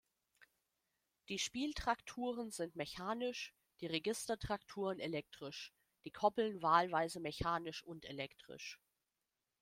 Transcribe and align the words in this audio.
Die 1.29 1.37
Spieltrakturen 1.37 2.49
sind 2.49 2.75
mechanisch, 2.75 3.53
die 3.81 3.85
Registertrakturen 3.85 4.97
elektrisch, 4.99 5.71
die 6.05 6.09
Koppeln 6.11 6.63
wahlweise 6.63 7.19
mechanisch 7.19 7.83
und 7.83 8.05
elektrisch. 8.05 8.79